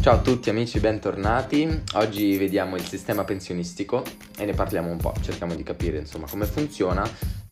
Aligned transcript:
Ciao 0.00 0.14
a 0.14 0.20
tutti 0.22 0.48
amici, 0.48 0.80
bentornati. 0.80 1.82
Oggi 1.96 2.38
vediamo 2.38 2.76
il 2.76 2.86
sistema 2.86 3.22
pensionistico 3.22 4.02
e 4.38 4.46
ne 4.46 4.54
parliamo 4.54 4.90
un 4.90 4.96
po', 4.96 5.12
cerchiamo 5.20 5.54
di 5.54 5.62
capire 5.62 5.98
insomma 5.98 6.26
come 6.26 6.46
funziona, 6.46 7.06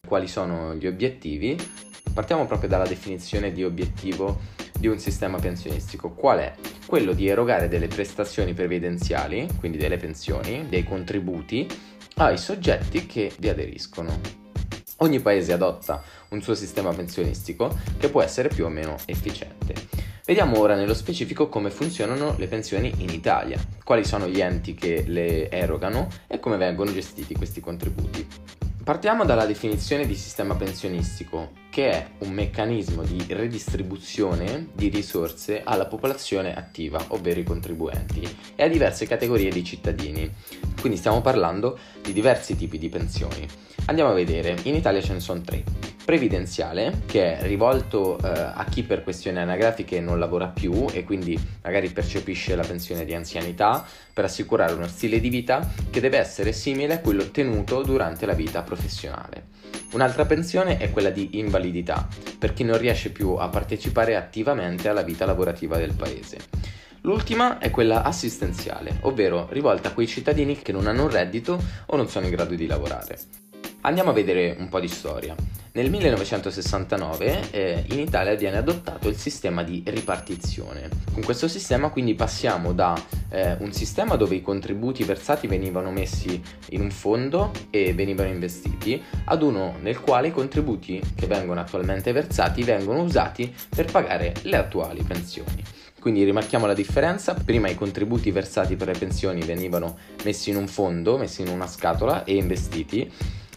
quali 0.09 0.27
sono 0.27 0.75
gli 0.75 0.87
obiettivi. 0.87 1.59
Partiamo 2.15 2.47
proprio 2.47 2.71
dalla 2.71 2.87
definizione 2.87 3.53
di 3.53 3.65
obiettivo 3.65 4.41
di 4.79 4.87
un 4.87 4.99
sistema 4.99 5.39
pensionistico. 5.39 6.13
Qual 6.13 6.39
è? 6.39 6.55
Quello 6.87 7.13
di 7.13 7.29
erogare 7.29 7.69
delle 7.69 7.87
prestazioni 7.87 8.55
previdenziali, 8.55 9.47
quindi 9.59 9.77
delle 9.77 9.99
pensioni, 9.99 10.69
dei 10.71 10.85
contributi 10.85 11.69
ai 12.15 12.39
soggetti 12.39 13.05
che 13.05 13.31
vi 13.39 13.51
aderiscono. 13.51 14.21
Ogni 15.01 15.21
paese 15.21 15.53
adotta 15.53 16.03
un 16.31 16.41
suo 16.41 16.55
sistema 16.55 16.95
pensionistico 16.95 17.79
che 17.99 18.09
può 18.09 18.23
essere 18.23 18.49
più 18.49 18.65
o 18.65 18.71
meno 18.71 18.97
efficiente. 19.05 20.08
Vediamo 20.29 20.59
ora 20.59 20.75
nello 20.75 20.93
specifico 20.93 21.49
come 21.49 21.71
funzionano 21.71 22.35
le 22.37 22.49
pensioni 22.49 22.93
in 22.99 23.09
Italia, 23.09 23.59
quali 23.83 24.05
sono 24.05 24.29
gli 24.29 24.43
enti 24.43 24.75
che 24.75 25.05
le 25.07 25.51
erogano 25.51 26.07
e 26.27 26.39
come 26.39 26.59
vengono 26.59 26.93
gestiti 26.93 27.35
questi 27.35 27.63
contributi. 27.63 28.27
Partiamo 28.85 29.25
dalla 29.25 29.47
definizione 29.47 30.07
di 30.07 30.15
sistema 30.15 30.55
pensionistico, 30.55 31.53
che 31.71 31.91
è 31.91 32.07
un 32.19 32.33
meccanismo 32.33 33.05
di 33.05 33.25
redistribuzione 33.27 34.69
di 34.75 34.89
risorse 34.89 35.63
alla 35.65 35.87
popolazione 35.87 36.55
attiva, 36.55 37.03
ovvero 37.09 37.41
i 37.41 37.45
contribuenti, 37.45 38.29
e 38.55 38.63
a 38.63 38.69
diverse 38.69 39.07
categorie 39.07 39.51
di 39.51 39.65
cittadini. 39.65 40.31
Quindi 40.79 40.99
stiamo 40.99 41.23
parlando 41.23 41.79
di 42.03 42.13
diversi 42.13 42.55
tipi 42.55 42.77
di 42.77 42.91
pensioni. 42.91 43.49
Andiamo 43.87 44.11
a 44.11 44.15
vedere, 44.15 44.59
in 44.65 44.75
Italia 44.75 45.01
ce 45.01 45.15
ne 45.15 45.21
sono 45.21 45.41
tre 45.41 45.65
previdenziale 46.09 47.03
che 47.05 47.37
è 47.37 47.43
rivolto 47.43 48.17
eh, 48.17 48.29
a 48.31 48.65
chi 48.71 48.83
per 48.83 49.03
questioni 49.03 49.41
anagrafiche 49.41 50.01
non 50.01 50.19
lavora 50.19 50.47
più 50.47 50.87
e 50.91 51.05
quindi 51.05 51.39
magari 51.63 51.91
percepisce 51.91 52.57
la 52.57 52.65
pensione 52.65 53.05
di 53.05 53.13
anzianità 53.13 53.85
per 54.15 54.25
assicurare 54.25 54.73
uno 54.73 54.87
stile 54.87 55.21
di 55.21 55.29
vita 55.29 55.71
che 55.91 56.01
deve 56.01 56.17
essere 56.17 56.53
simile 56.53 56.95
a 56.95 57.01
quello 57.01 57.25
ottenuto 57.25 57.83
durante 57.83 58.25
la 58.25 58.33
vita 58.33 58.63
professionale. 58.63 59.49
Un'altra 59.93 60.25
pensione 60.25 60.79
è 60.79 60.91
quella 60.91 61.11
di 61.11 61.39
invalidità, 61.41 62.09
per 62.39 62.55
chi 62.55 62.65
non 62.65 62.79
riesce 62.79 63.11
più 63.11 63.35
a 63.35 63.49
partecipare 63.49 64.17
attivamente 64.17 64.89
alla 64.89 65.03
vita 65.03 65.27
lavorativa 65.27 65.77
del 65.77 65.93
paese. 65.93 66.39
L'ultima 67.03 67.59
è 67.59 67.71
quella 67.71 68.03
assistenziale, 68.03 68.97
ovvero 69.03 69.47
rivolta 69.51 69.89
a 69.91 69.93
quei 69.93 70.07
cittadini 70.07 70.57
che 70.57 70.73
non 70.73 70.87
hanno 70.87 71.03
un 71.03 71.11
reddito 71.11 71.63
o 71.85 71.97
non 71.97 72.09
sono 72.09 72.25
in 72.25 72.33
grado 72.33 72.55
di 72.55 72.67
lavorare. 72.67 73.48
Andiamo 73.83 74.11
a 74.11 74.13
vedere 74.13 74.57
un 74.59 74.69
po' 74.69 74.81
di 74.81 74.89
storia. 74.89 75.37
Nel 75.73 75.89
1969 75.89 77.51
eh, 77.53 77.85
in 77.91 78.01
Italia 78.01 78.35
viene 78.35 78.57
adottato 78.57 79.09
il 79.09 79.17
sistema 79.17 79.63
di 79.63 79.85
ripartizione. 79.87 80.89
Con 81.13 81.23
questo 81.23 81.47
sistema 81.47 81.89
quindi 81.91 82.17
passiamo 82.17 82.73
da 82.73 83.01
eh, 83.29 83.57
un 83.61 83.73
sistema 83.73 84.17
dove 84.17 84.35
i 84.35 84.43
contributi 84.43 85.05
versati 85.05 85.47
venivano 85.47 85.93
messi 85.93 86.43
in 86.71 86.81
un 86.81 86.91
fondo 86.91 87.53
e 87.71 87.95
venivano 87.95 88.31
investiti 88.31 89.01
ad 89.27 89.43
uno 89.43 89.77
nel 89.81 90.01
quale 90.01 90.29
i 90.29 90.33
contributi 90.33 91.01
che 91.15 91.27
vengono 91.29 91.61
attualmente 91.61 92.11
versati 92.11 92.65
vengono 92.65 93.03
usati 93.03 93.55
per 93.69 93.85
pagare 93.85 94.35
le 94.43 94.57
attuali 94.57 95.03
pensioni. 95.03 95.63
Quindi 96.01 96.25
rimarchiamo 96.25 96.67
la 96.67 96.75
differenza, 96.75 97.35
prima 97.35 97.69
i 97.69 97.77
contributi 97.77 98.33
versati 98.33 98.75
per 98.75 98.89
le 98.89 98.99
pensioni 98.99 99.43
venivano 99.43 99.99
messi 100.25 100.51
in 100.51 100.57
un 100.57 100.67
fondo, 100.67 101.19
messi 101.19 101.43
in 101.43 101.49
una 101.49 101.67
scatola 101.69 102.25
e 102.25 102.35
investiti 102.35 103.11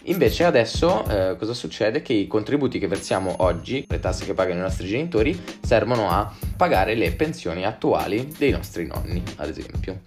Invece 0.05 0.45
adesso 0.45 1.05
eh, 1.07 1.35
cosa 1.37 1.53
succede? 1.53 2.01
Che 2.01 2.13
i 2.13 2.27
contributi 2.27 2.79
che 2.79 2.87
versiamo 2.87 3.35
oggi, 3.39 3.85
le 3.87 3.99
tasse 3.99 4.25
che 4.25 4.33
pagano 4.33 4.59
i 4.59 4.63
nostri 4.63 4.87
genitori, 4.87 5.39
servono 5.61 6.09
a 6.09 6.33
pagare 6.57 6.95
le 6.95 7.11
pensioni 7.11 7.65
attuali 7.65 8.33
dei 8.37 8.51
nostri 8.51 8.85
nonni, 8.85 9.21
ad 9.35 9.49
esempio. 9.49 10.01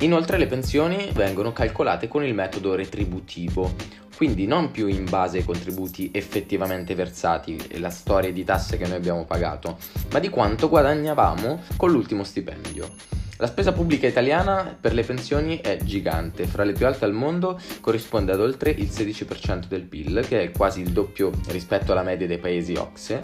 Inoltre 0.00 0.38
le 0.38 0.46
pensioni 0.46 1.10
vengono 1.12 1.52
calcolate 1.52 2.08
con 2.08 2.24
il 2.24 2.34
metodo 2.34 2.74
retributivo, 2.74 3.74
quindi 4.16 4.46
non 4.46 4.70
più 4.70 4.86
in 4.86 5.06
base 5.08 5.38
ai 5.38 5.44
contributi 5.44 6.10
effettivamente 6.12 6.94
versati 6.94 7.56
e 7.68 7.78
la 7.78 7.90
storia 7.90 8.32
di 8.32 8.44
tasse 8.44 8.76
che 8.76 8.86
noi 8.86 8.96
abbiamo 8.96 9.24
pagato, 9.24 9.78
ma 10.12 10.18
di 10.18 10.28
quanto 10.28 10.68
guadagnavamo 10.68 11.62
con 11.76 11.90
l'ultimo 11.90 12.22
stipendio. 12.22 13.17
La 13.40 13.46
spesa 13.46 13.70
pubblica 13.70 14.08
italiana 14.08 14.76
per 14.80 14.92
le 14.92 15.04
pensioni 15.04 15.60
è 15.60 15.78
gigante, 15.84 16.44
fra 16.44 16.64
le 16.64 16.72
più 16.72 16.86
alte 16.86 17.04
al 17.04 17.12
mondo 17.12 17.60
corrisponde 17.80 18.32
ad 18.32 18.40
oltre 18.40 18.70
il 18.70 18.88
16% 18.88 19.68
del 19.68 19.82
PIL, 19.82 20.24
che 20.26 20.42
è 20.42 20.50
quasi 20.50 20.80
il 20.80 20.90
doppio 20.90 21.30
rispetto 21.50 21.92
alla 21.92 22.02
media 22.02 22.26
dei 22.26 22.38
paesi 22.38 22.74
OXE. 22.74 23.20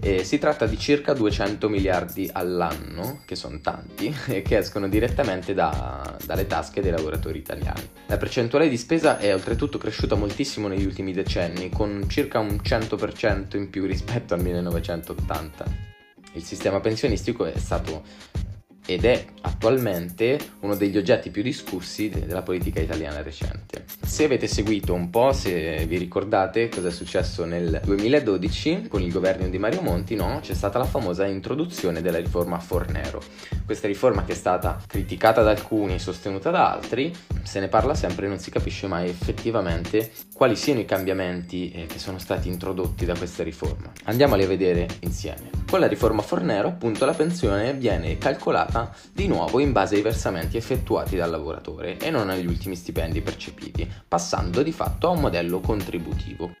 E 0.00 0.24
si 0.24 0.38
tratta 0.38 0.66
di 0.66 0.76
circa 0.76 1.12
200 1.12 1.68
miliardi 1.68 2.28
all'anno, 2.32 3.20
che 3.24 3.36
sono 3.36 3.60
tanti, 3.60 4.12
e 4.26 4.42
che 4.42 4.58
escono 4.58 4.88
direttamente 4.88 5.54
da, 5.54 6.16
dalle 6.24 6.48
tasche 6.48 6.82
dei 6.82 6.90
lavoratori 6.90 7.38
italiani. 7.38 7.88
La 8.06 8.16
percentuale 8.16 8.68
di 8.68 8.76
spesa 8.76 9.18
è 9.18 9.32
oltretutto 9.32 9.78
cresciuta 9.78 10.16
moltissimo 10.16 10.66
negli 10.66 10.84
ultimi 10.84 11.12
decenni, 11.12 11.70
con 11.70 12.06
circa 12.08 12.40
un 12.40 12.58
100% 12.60 13.56
in 13.56 13.70
più 13.70 13.86
rispetto 13.86 14.34
al 14.34 14.42
1980. 14.42 15.64
Il 16.32 16.42
sistema 16.42 16.80
pensionistico 16.80 17.44
è 17.44 17.56
stato 17.56 18.02
ed 18.86 19.04
è 19.04 19.24
attualmente 19.42 20.38
uno 20.60 20.74
degli 20.74 20.96
oggetti 20.96 21.30
più 21.30 21.42
discussi 21.42 22.08
della 22.08 22.42
politica 22.42 22.80
italiana 22.80 23.22
recente. 23.22 23.84
Se 24.02 24.24
avete 24.24 24.46
seguito 24.46 24.94
un 24.94 25.10
po', 25.10 25.32
se 25.32 25.84
vi 25.86 25.96
ricordate 25.96 26.68
cosa 26.68 26.88
è 26.88 26.90
successo 26.90 27.44
nel 27.44 27.80
2012 27.84 28.88
con 28.88 29.02
il 29.02 29.12
governo 29.12 29.48
di 29.48 29.58
Mario 29.58 29.80
Monti, 29.80 30.14
no? 30.14 30.40
c'è 30.42 30.54
stata 30.54 30.78
la 30.78 30.84
famosa 30.84 31.26
introduzione 31.26 32.02
della 32.02 32.18
riforma 32.18 32.58
Fornero. 32.58 33.22
Questa 33.64 33.86
riforma 33.86 34.24
che 34.24 34.32
è 34.32 34.36
stata 34.36 34.80
criticata 34.86 35.42
da 35.42 35.50
alcuni, 35.50 35.98
sostenuta 35.98 36.50
da 36.50 36.72
altri, 36.72 37.12
se 37.42 37.60
ne 37.60 37.68
parla 37.68 37.94
sempre 37.94 38.26
e 38.26 38.28
non 38.28 38.38
si 38.38 38.50
capisce 38.50 38.86
mai 38.86 39.08
effettivamente 39.08 40.10
quali 40.34 40.56
siano 40.56 40.80
i 40.80 40.84
cambiamenti 40.84 41.70
eh, 41.70 41.86
che 41.86 41.98
sono 41.98 42.18
stati 42.18 42.48
introdotti 42.48 43.04
da 43.04 43.16
questa 43.16 43.42
riforma. 43.42 43.92
Andiamoli 44.04 44.44
a 44.44 44.46
vedere 44.46 44.86
insieme. 45.00 45.50
Con 45.70 45.80
la 45.80 45.86
riforma 45.86 46.22
Fornero, 46.22 46.68
appunto, 46.68 47.04
la 47.04 47.14
pensione 47.14 47.72
viene 47.74 48.18
calcolata 48.18 48.73
di 49.12 49.26
nuovo 49.26 49.60
in 49.60 49.72
base 49.72 49.96
ai 49.96 50.02
versamenti 50.02 50.56
effettuati 50.56 51.16
dal 51.16 51.30
lavoratore 51.30 51.98
e 51.98 52.10
non 52.10 52.30
agli 52.30 52.46
ultimi 52.46 52.74
stipendi 52.74 53.20
percepiti, 53.20 53.90
passando 54.08 54.62
di 54.62 54.72
fatto 54.72 55.08
a 55.08 55.10
un 55.10 55.20
modello 55.20 55.60
contributivo. 55.60 56.56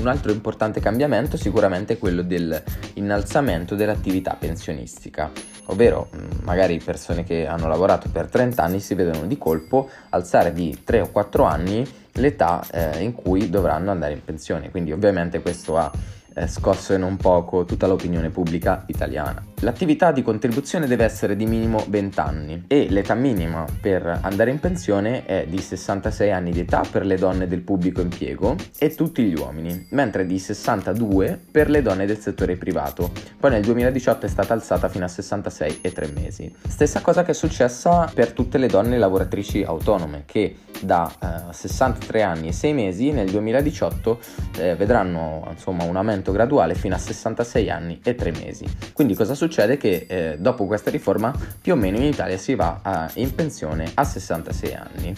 Un 0.00 0.06
altro 0.06 0.32
importante 0.32 0.80
cambiamento 0.80 1.36
sicuramente 1.36 1.94
è 1.94 1.98
quello 1.98 2.22
dell'innalzamento 2.22 3.74
dell'attività 3.74 4.34
pensionistica, 4.38 5.30
ovvero 5.66 6.08
mm, 6.14 6.44
magari 6.44 6.78
persone 6.78 7.22
che 7.22 7.46
hanno 7.46 7.68
lavorato 7.68 8.08
per 8.10 8.30
30 8.30 8.62
anni 8.62 8.80
si 8.80 8.94
vedono 8.94 9.26
di 9.26 9.36
colpo 9.36 9.90
alzare 10.08 10.54
di 10.54 10.80
3 10.84 11.00
o 11.00 11.10
4 11.10 11.44
anni 11.44 11.86
l'età 12.12 12.64
eh, 12.70 13.02
in 13.02 13.12
cui 13.12 13.50
dovranno 13.50 13.90
andare 13.90 14.14
in 14.14 14.24
pensione, 14.24 14.70
quindi 14.70 14.90
ovviamente 14.90 15.42
questo 15.42 15.76
ha 15.76 15.90
eh, 16.34 16.46
scosso 16.46 16.94
e 16.94 16.96
non 16.96 17.16
poco 17.16 17.66
tutta 17.66 17.86
l'opinione 17.86 18.30
pubblica 18.30 18.84
italiana. 18.86 19.49
L'attività 19.62 20.10
di 20.10 20.22
contribuzione 20.22 20.86
deve 20.86 21.04
essere 21.04 21.36
di 21.36 21.44
minimo 21.44 21.84
20 21.86 22.20
anni 22.20 22.64
e 22.66 22.86
l'età 22.88 23.12
minima 23.12 23.66
per 23.78 24.20
andare 24.22 24.50
in 24.50 24.58
pensione 24.58 25.26
è 25.26 25.44
di 25.46 25.58
66 25.58 26.32
anni 26.32 26.50
di 26.50 26.60
età 26.60 26.82
per 26.90 27.04
le 27.04 27.16
donne 27.16 27.46
del 27.46 27.60
pubblico 27.60 28.00
impiego 28.00 28.56
e 28.78 28.94
tutti 28.94 29.22
gli 29.22 29.34
uomini, 29.34 29.86
mentre 29.90 30.24
di 30.24 30.38
62 30.38 31.38
per 31.50 31.68
le 31.68 31.82
donne 31.82 32.06
del 32.06 32.18
settore 32.18 32.56
privato. 32.56 33.12
Poi 33.38 33.50
nel 33.50 33.62
2018 33.62 34.24
è 34.24 34.28
stata 34.30 34.54
alzata 34.54 34.88
fino 34.88 35.04
a 35.04 35.08
66 35.08 35.80
e 35.82 35.92
3 35.92 36.06
mesi. 36.06 36.50
Stessa 36.66 37.02
cosa 37.02 37.22
che 37.22 37.32
è 37.32 37.34
successa 37.34 38.10
per 38.14 38.32
tutte 38.32 38.56
le 38.56 38.66
donne 38.66 38.96
lavoratrici 38.96 39.62
autonome 39.62 40.22
che 40.24 40.56
da 40.80 41.12
eh, 41.50 41.52
63 41.52 42.22
anni 42.22 42.48
e 42.48 42.52
6 42.52 42.72
mesi 42.72 43.10
nel 43.10 43.28
2018 43.30 44.20
eh, 44.56 44.74
vedranno 44.76 45.46
insomma 45.50 45.84
un 45.84 45.96
aumento 45.96 46.32
graduale 46.32 46.74
fino 46.74 46.94
a 46.94 46.98
66 46.98 47.68
anni 47.70 48.00
e 48.02 48.14
3 48.14 48.30
mesi. 48.30 48.64
Quindi 48.94 49.14
cosa 49.14 49.34
succede? 49.34 49.48
Succede 49.50 49.76
che 49.76 50.06
eh, 50.08 50.36
dopo 50.38 50.64
questa 50.64 50.90
riforma 50.90 51.34
più 51.60 51.72
o 51.72 51.76
meno 51.76 51.96
in 51.96 52.04
Italia 52.04 52.38
si 52.38 52.54
va 52.54 52.78
a, 52.82 53.10
in 53.14 53.34
pensione 53.34 53.90
a 53.94 54.04
66 54.04 54.74
anni. 54.74 55.14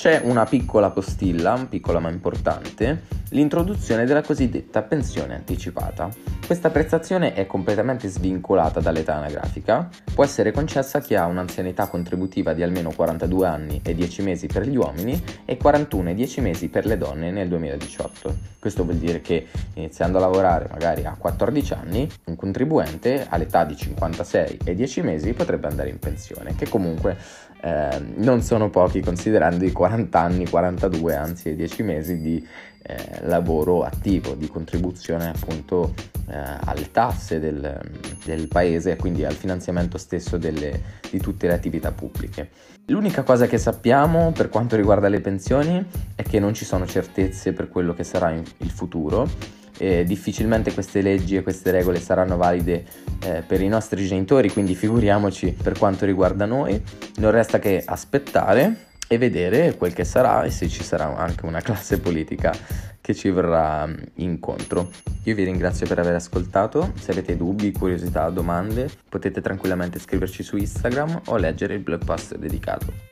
C'è 0.00 0.18
una 0.24 0.46
piccola 0.46 0.88
postilla, 0.88 1.66
piccola 1.68 1.98
ma 1.98 2.08
importante, 2.08 3.02
l'introduzione 3.32 4.06
della 4.06 4.22
cosiddetta 4.22 4.80
pensione 4.80 5.34
anticipata. 5.34 6.08
Questa 6.46 6.70
prestazione 6.70 7.34
è 7.34 7.46
completamente 7.46 8.08
svincolata 8.08 8.80
dall'età 8.80 9.16
anagrafica, 9.16 9.90
può 10.14 10.24
essere 10.24 10.52
concessa 10.52 10.98
a 10.98 11.00
chi 11.02 11.14
ha 11.14 11.26
un'anzianità 11.26 11.86
contributiva 11.88 12.54
di 12.54 12.62
almeno 12.62 12.92
42 12.92 13.46
anni 13.46 13.80
e 13.84 13.94
10 13.94 14.22
mesi 14.22 14.46
per 14.46 14.66
gli 14.66 14.76
uomini 14.76 15.22
e 15.44 15.58
41 15.58 16.08
e 16.08 16.14
10 16.14 16.40
mesi 16.40 16.68
per 16.68 16.86
le 16.86 16.96
donne 16.96 17.30
nel 17.30 17.48
2018. 17.48 18.34
Questo 18.58 18.84
vuol 18.84 18.96
dire 18.96 19.20
che 19.20 19.48
iniziando 19.74 20.16
a 20.16 20.22
lavorare 20.22 20.66
magari 20.70 21.04
a 21.04 21.14
14 21.16 21.74
anni, 21.74 22.08
un 22.24 22.36
contribuente 22.36 23.26
all'età 23.28 23.64
di 23.64 23.76
56 23.76 24.60
e 24.64 24.74
10 24.74 25.02
mesi 25.02 25.34
potrebbe 25.34 25.68
andare 25.68 25.90
in 25.90 25.98
pensione, 25.98 26.54
che 26.56 26.68
comunque 26.68 27.16
eh, 27.62 28.02
non 28.16 28.42
sono 28.42 28.70
pochi 28.70 29.00
considerando 29.00 29.64
i 29.64 29.70
40 29.70 29.89
anni, 29.90 30.48
42 30.48 31.14
anzi 31.14 31.50
e 31.50 31.56
10 31.56 31.82
mesi 31.82 32.20
di 32.20 32.46
eh, 32.82 33.26
lavoro 33.26 33.82
attivo, 33.82 34.34
di 34.34 34.48
contribuzione 34.48 35.28
appunto 35.28 35.94
eh, 36.28 36.34
alle 36.64 36.90
tasse 36.90 37.38
del, 37.38 37.78
del, 38.24 38.48
paese 38.48 38.92
e 38.92 38.96
quindi 38.96 39.24
al 39.24 39.34
finanziamento 39.34 39.98
stesso 39.98 40.38
delle, 40.38 40.80
di 41.10 41.20
tutte 41.20 41.46
le 41.46 41.52
attività 41.52 41.92
pubbliche. 41.92 42.48
L'unica 42.86 43.22
cosa 43.22 43.46
che 43.46 43.58
sappiamo 43.58 44.32
per 44.32 44.48
quanto 44.48 44.76
riguarda 44.76 45.08
le 45.08 45.20
pensioni 45.20 45.84
è 46.14 46.22
che 46.22 46.40
non 46.40 46.54
ci 46.54 46.64
sono 46.64 46.86
certezze 46.86 47.52
per 47.52 47.68
quello 47.68 47.94
che 47.94 48.04
sarà 48.04 48.30
in, 48.30 48.42
il 48.58 48.70
futuro. 48.70 49.58
E 49.76 50.04
difficilmente 50.04 50.74
queste 50.74 51.00
leggi 51.00 51.36
e 51.36 51.42
queste 51.42 51.70
regole 51.70 52.00
saranno 52.00 52.36
valide 52.36 52.84
eh, 53.24 53.42
per 53.46 53.62
i 53.62 53.68
nostri 53.68 54.06
genitori, 54.06 54.50
quindi 54.50 54.74
figuriamoci 54.74 55.56
per 55.62 55.78
quanto 55.78 56.04
riguarda 56.04 56.44
noi. 56.44 56.82
Non 57.16 57.30
resta 57.30 57.58
che 57.58 57.82
aspettare 57.86 58.88
e 59.12 59.18
vedere 59.18 59.74
quel 59.76 59.92
che 59.92 60.04
sarà 60.04 60.44
e 60.44 60.50
se 60.50 60.68
ci 60.68 60.84
sarà 60.84 61.16
anche 61.16 61.44
una 61.44 61.60
classe 61.60 61.98
politica 61.98 62.54
che 63.00 63.12
ci 63.12 63.28
verrà 63.30 63.84
mm, 63.84 63.94
incontro. 64.16 64.90
Io 65.24 65.34
vi 65.34 65.42
ringrazio 65.42 65.84
per 65.88 65.98
aver 65.98 66.14
ascoltato, 66.14 66.92
se 66.96 67.10
avete 67.10 67.36
dubbi, 67.36 67.72
curiosità, 67.72 68.30
domande 68.30 68.88
potete 69.08 69.40
tranquillamente 69.40 69.98
scriverci 69.98 70.44
su 70.44 70.56
Instagram 70.56 71.22
o 71.26 71.36
leggere 71.38 71.74
il 71.74 71.80
blog 71.80 72.04
post 72.04 72.36
dedicato. 72.36 73.09